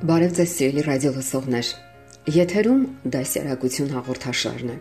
[0.00, 1.70] Բարև ձեզ սիրելի ռադիո լսողներ։
[2.32, 4.76] Եթերում դասերակցություն հաղորդաշարն է։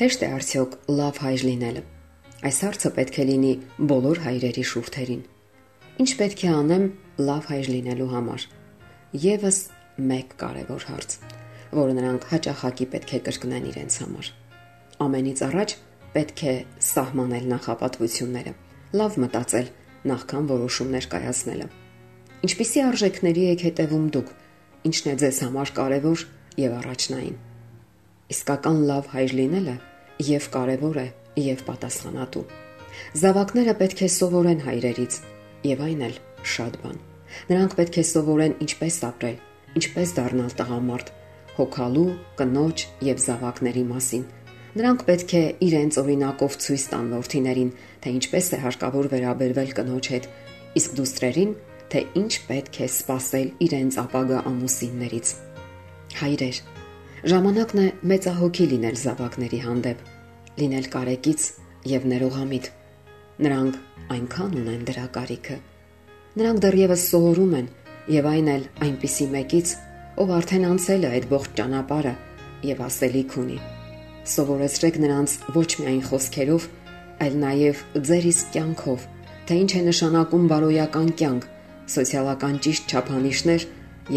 [0.00, 1.82] Հեշտ է արդյոք լավ հայր լինելը։
[2.48, 3.52] Այս հարցը պետք է լինի
[3.92, 5.22] բոլոր հայրերի շուրթերին։
[6.02, 6.88] Ինչ պետք է անեմ
[7.28, 8.48] լավ հայր լինելու համար։
[9.28, 9.60] Եվս
[10.10, 11.16] մեկ կարևոր հարց,
[11.78, 14.32] որը նրանք հաճախակի պետք է կրկնեն իրենց համար։
[15.06, 15.76] Ամենից առաջ
[16.18, 16.56] պետք է
[16.88, 18.58] սահմանել նախապատվությունները,
[18.98, 19.72] լավ մտածել
[20.10, 21.70] նախքան որոշումներ կայացնելը։
[22.38, 24.28] Ինչպիսի արժեքների եք հետևում դուք
[24.86, 26.24] ինչն է ձեզ համար կարևոր
[26.62, 27.36] եւ առաջնային։
[28.28, 29.76] Իսկական լավ հայր լինելը
[30.28, 31.06] եւ կարևոր է
[31.48, 32.46] եւ պատասխանատու։
[33.18, 35.18] Զավակները պետք է սովորեն հայրերից
[35.68, 36.16] եւ այն էլ
[36.54, 36.98] շատ բան։
[37.48, 39.38] Նրանք պետք է սովորեն ինչպես ապրել,
[39.78, 41.12] ինչպես դառնալ տղամարդ,
[41.58, 44.26] հոգալու, կնոջ եւ զավակների մասին։
[44.78, 47.70] Նրանք պետք է իրենց օրինակով ցույց տան որդիներին,
[48.04, 50.28] թե ինչպես է հարկավոր վերաբերվել կնոջ հետ,
[50.78, 51.52] իսկ դուստրերին
[51.92, 55.32] թե ինչ պետք է սпасել իրենց ապագա ամուսիններից։
[56.18, 56.60] Հայրեր,
[57.32, 59.98] ժամանակն է մեծահոգի լինել զավակների հանդեպ,
[60.60, 61.48] լինել կարեկից
[61.88, 62.70] եւ ներողամիտ։
[63.48, 63.80] Նրանք
[64.18, 65.58] այնքան ունեն դրա կարիքը։
[66.38, 67.68] Նրանք դեռևս սովորում են
[68.18, 69.74] եւ այն էլ այնպիսի մեկից,
[70.18, 72.14] ով արդեն անցել է այդ ողջ ճանապարհը
[72.68, 73.58] եւ ասելիք ունի։
[74.28, 76.66] Սովորեցրեք նրանց ոչ միայն խոսքերով,
[77.24, 79.06] այլ նաեւ ձեր իսկ կյանքով,
[79.48, 81.46] թե ինչ է նշանակում բարոյական կյանք
[81.92, 83.66] սոցիալական ճիշտ չափանիշներ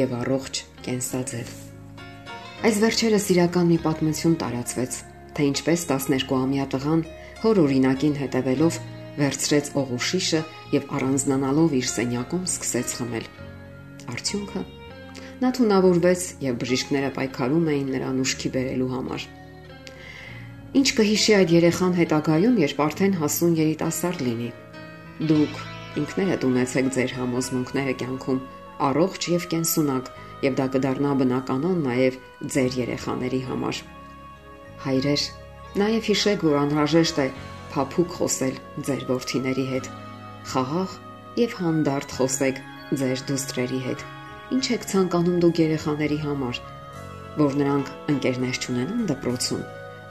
[0.02, 1.53] եւ առողջ կենսաձև։
[2.61, 4.97] Այս վերջերս իրական մի պատմություն տարածվեց,
[5.36, 7.02] թե ինչպես 12-ամյա տղան
[7.42, 8.77] հոր օրինակին հետևելով
[9.21, 10.43] վերցրեց օղուշիշը
[10.76, 13.26] եւ առանձնանալով իր սենյակում սկսեց խմել։
[14.11, 14.61] Արդյունքը
[15.42, 19.23] նա թունավորվեց եւ բժիշկները պայքարում էին նրան ուշքի բերելու համար։
[20.82, 24.52] Ինչ կհիշի այդ երեխան հետագայում, երբ արդեն հասուն երիտասարդ լինի։
[25.32, 25.58] Դուք
[25.99, 28.37] Ինքներդ ունեցեք ձեր համոզմունքները կյանքում,
[28.87, 30.11] առողջ եւ կենսունակ,
[30.45, 32.19] եւ դա կդառնա բնականon նաեւ
[32.55, 33.81] ձեր երեխաների համար։
[34.85, 35.25] Հայրեր,
[35.81, 37.27] նաեւ հիշեք, որ անհրաժեշտ է
[37.75, 38.55] փափուկ խոսել
[38.87, 39.91] ձեր ворթիների հետ։
[40.53, 40.97] Խաղաղ
[41.43, 42.65] եւ հանդարտ խոսեք
[43.03, 44.08] ձեր դուստրերի հետ։
[44.55, 46.65] Ինչ եք ցանկանում դուք երեխաների համար,
[47.43, 49.63] որ նրանք ընկերներ չունենան դպրոցում,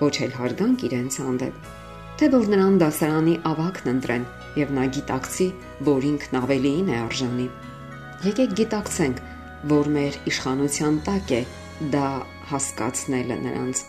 [0.04, 1.79] ոչ էլ հարգանք իրենց հանդեպ
[2.20, 4.24] թե որ նրան դասարանի ավակն ընտրեն
[4.60, 5.44] եւ նա գիտակցի,
[5.86, 7.46] որ ինքն ավելիին է արժանի։
[8.26, 9.22] Եկեք գիտակցենք,
[9.70, 11.40] որ մեր իշխանության տակ է
[11.94, 12.10] դա
[12.50, 13.82] հասկացնելը նրանց։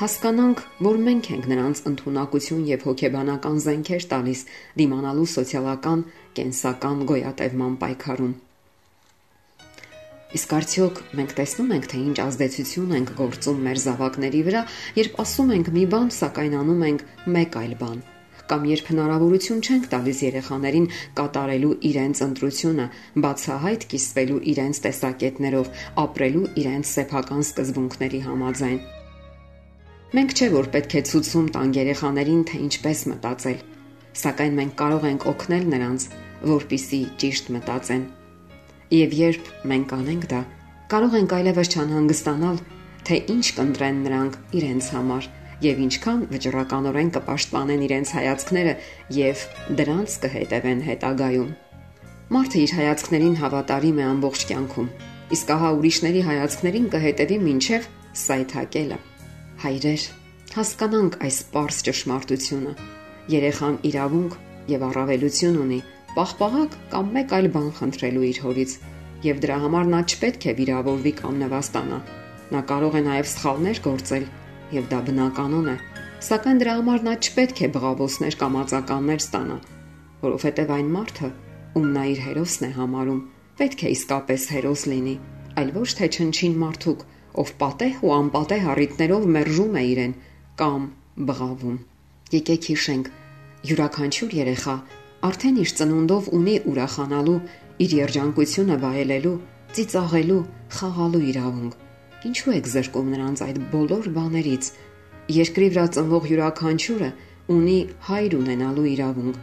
[0.00, 4.46] Հասկանանք, որ մենք ենք նրանց ընտունակություն եւ հոգեբանական զենքեր տալիս
[4.80, 6.08] դիմանալու սոցիալական,
[6.40, 8.34] կենսական գոյատևման պայքարում։
[10.36, 14.62] Իսկ արդյոք մենք տեսնում ենք, թե ինչ ազդեցություն ենք գործում մեր զավակների վրա,
[14.98, 18.04] երբ ասում ենք մի բան, սակայն անում ենք մեկ այլ բան
[18.46, 20.84] կամ երբ հնարավորություն չենք տալիս երեխաներին
[21.18, 22.84] կատարելու իրենց ընտրությունը,
[23.24, 25.70] բացահայտ կիսվելու իրենց տեսակետներով,
[26.02, 28.78] ապրելու իրենց սեփական սկզբունքների համաձայն։
[30.16, 33.58] Մենք չէ որ պետք է ցուցում տան երեխաներին, թե ինչպես մտածել,
[34.22, 36.06] սակայն մենք կարող ենք օգնել նրանց,
[36.54, 38.06] որpիսի ճիշտ մտածեն։
[38.94, 40.40] Եվ երբ մենք անենք դա,
[40.92, 42.58] կարող ենք այլևս չանհանգստանալ,
[43.06, 45.26] թե ինչ կընտրեն նրանք իրենց համար
[45.64, 48.74] եւ ինչքան վճռականորեն կպաշտպանեն իրենց հայացքները
[49.16, 49.42] եւ
[49.80, 51.50] դրանց կհետևեն հետագայում։
[52.36, 54.88] Մարդը իր հայացքներին հավատարիմ է ամբողջ կյանքում,
[55.34, 57.90] իսկ ահա ուրիշների հայացքներին կհետևի մինչև
[58.22, 59.00] սայթակելը։
[59.66, 60.06] Հայրեր,
[60.54, 62.78] հասկանանք այս པարս ճշմարտությունը։
[63.34, 65.82] Երեխան իրավունք եւ առավելություն ունի
[66.16, 68.72] պաղպաղակ կամ մեկ այլ բան խնդրելու իր հորից,
[69.26, 71.98] եւ դրա համար նա չպետք է վիրավորվի կամ նվաստանա։
[72.56, 74.26] Նա կարող է նաեւ սխալներ գործել
[74.76, 75.76] եւ դա բնականon է,
[76.26, 79.56] սակայն դրա համար նա չպետք է բղավոսներ կամ ածականներ ստանա,
[80.26, 81.30] որովհետեւ այն մարդը,
[81.76, 83.20] ում նա իր հերոսն է համարում,
[83.60, 85.16] պետք է իսկապես հերոս լինի,
[85.60, 90.14] այլ ոչ թե չնչին մարդուկ, ով պատեհ ու անպատեհ առիթներով մերժում է իրեն
[90.60, 90.86] կամ
[91.28, 91.76] բղավում։
[92.36, 93.10] Եկեք հիշենք,
[93.70, 94.76] յուրաքանչյուր երեխա
[95.26, 97.40] արդեն իր ծնունդով ունի ուրախանալու,
[97.86, 99.34] իր երջանկությունը վայելելու,
[99.76, 100.44] ծիծաղելու,
[100.76, 101.82] խաղալու իրավունք
[102.26, 104.68] Ինչու եք զրկում նրանց այդ բոլոր բաներից։
[105.36, 107.10] Երկրի վրա ծնվող յուրաքանչյուրը
[107.54, 107.76] ունի
[108.06, 109.36] հայր ունենալու իրավունք,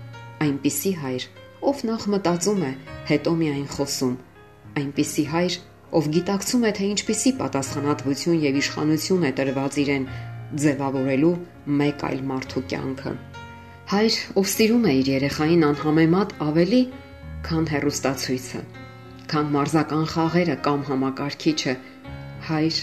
[0.46, 1.28] այնպիսի հայր,
[1.72, 2.72] ով նախ մտածում է,
[3.12, 4.16] հետո միայն խոսում,
[4.84, 5.60] այնպիսի հայր,
[6.00, 10.10] ով գիտակցում է, թե ինչպիսի պատասխանատվություն եւ իշխանություն է տրված իրեն
[10.64, 11.38] ձևավորելու
[11.84, 13.16] մեկ այլ մարդու կյանքը։
[13.84, 16.78] Հայր, ով սիրում է իր երեխային անհամեմատ ավելի,
[17.44, 18.60] քան հերոստացույցը,
[19.34, 21.74] քան մարզական խաղերը կամ համակարգիչը,
[22.48, 22.78] հայր,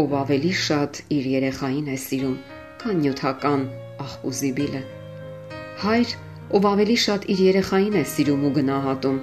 [0.00, 2.38] ով ավելի շատ իր երեխային է սիրում,
[2.80, 3.66] քան նյութական
[4.06, 4.82] աղբուզիբիլը։
[5.84, 6.14] Հայր,
[6.56, 9.18] ով ավելի շատ իր երեխային է սիրում ու գնահատում,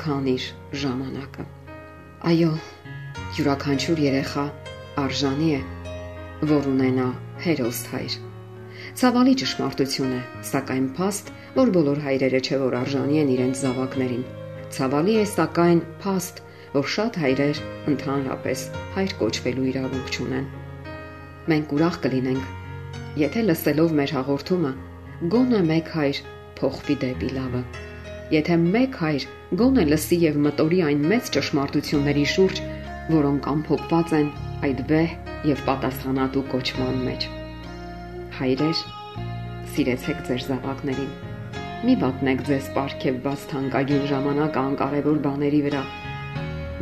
[0.00, 0.46] քան իր
[0.84, 1.46] ժամանակը։
[2.32, 2.54] Այո,
[3.36, 4.46] յուրաքանչյուր երեխա
[5.04, 5.60] արժանի է,
[6.54, 7.10] որ ունենա
[7.44, 8.18] հերոստ հայր։
[8.96, 14.22] Ցավալի ճշմարտություն է, սակայն փաստ, որ բոլոր հայրերը չէ որ արժանի են իրենց զավակներին։
[14.76, 16.40] Ցավալի է, սակայն փաստ,
[16.76, 17.60] որ շատ հայրեր
[17.92, 18.64] ընդհանրապես
[18.96, 20.48] հայր կոչվելու իրավունք չունեն։
[21.52, 22.48] Մենք ուրախ կլինենք,
[23.26, 24.74] եթե լսելով մեր հաղորդումը
[25.36, 26.24] գոնե մեկ հայր
[26.56, 27.64] փոխվի դեպի լավը։
[28.32, 32.66] Եթե մեկ հայր գոնե լսի եւ մտորի այն մեծ ճշմարտությունների շուրջ,
[33.12, 34.36] որոնք ամփոփված են
[34.70, 35.18] այդ վեհ
[35.52, 37.34] եւ պատասխանատու կոչման մեջ։
[38.36, 38.80] Հայրեր,
[39.72, 41.12] սիրեցեք ձեր զավակներին։
[41.88, 45.80] Մի վատնեք ձեզ ապարքեված թանկագին ժամանակ անկարևոր բաների վրա։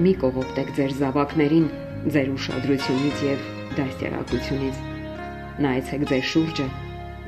[0.03, 1.69] Մի կողոպտեք ձեր զավակներին
[2.17, 3.47] ձեր ուշադրությունից եւ
[3.79, 4.83] դաստիարակությունից։
[5.63, 6.69] Նայեցեք ձեր շուրջը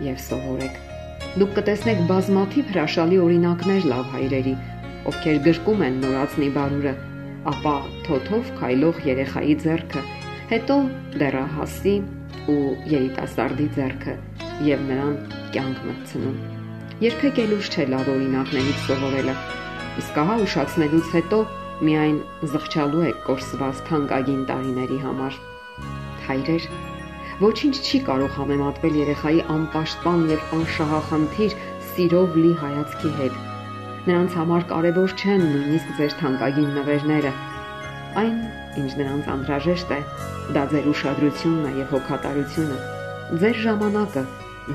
[0.09, 0.83] եւ սովորեք
[1.37, 4.59] Դուք կտեսնեք բազմաթիվ հրաշալի օրինակներ լավ հայրերի,
[5.13, 6.99] ովքեր գրկում են նորածնի բարուրը,
[7.55, 7.79] ապա
[8.11, 10.07] թոթով քայլող երեխայի ձեռքը,
[10.51, 10.83] հետո
[11.23, 11.97] դեռահասի
[12.53, 12.59] ու
[12.93, 14.17] երիտասարդի ձեռքը
[14.67, 15.15] եւ նրան
[15.55, 16.37] կյանք մտցնում։
[17.07, 19.37] Երբեք էլ ուշ չէ լավ օրինակներից սովորելը։
[20.03, 21.41] Իսկ ահա ուշացնելուց հետո
[21.87, 22.19] միայն
[22.57, 25.41] զղջալու եք կորսված թանկագին տարիների համար։
[26.27, 26.69] Հայրեր,
[27.37, 31.57] Ոչինչ չի կարող համեմատվել երեխայի անպաշտպան եւ անշահախնդիր
[31.91, 33.35] սիրով լի հայացքի հետ։
[34.07, 37.33] Նրանց համար կարևոր չեն նույնիսկ ձեր թանկագին նվերները։
[38.17, 38.37] Այն,
[38.81, 40.01] ինչ նրանց անհրաժեշտ է,
[40.57, 42.77] դա ձեր ուշադրությունն է եւ հոգատարությունը,
[43.43, 44.23] ձեր ժամանակը,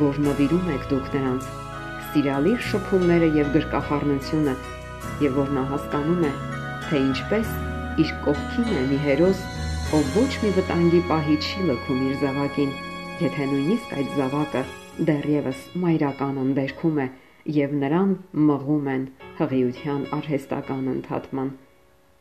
[0.01, 1.47] որ նվիրում եք դուք նրանց,
[2.11, 4.53] սիրալիր շփումները եւ գրկախառնությունը,
[5.25, 6.31] եւ որ նա հասկանում է,
[6.85, 7.55] թե ինչպես
[8.03, 9.41] իր կողքին է մի հերոս
[9.97, 12.71] ով ոչ մի վտանգի պահի չի լքում իր զավակին,
[13.25, 14.63] եթե նույնիսկ այդ զավակը
[15.09, 17.09] դեռևս մայրական ընդերքում է
[17.57, 18.15] եւ նրան
[18.51, 19.03] մղում են
[19.41, 21.51] հղիության արհեստական ընդհատման։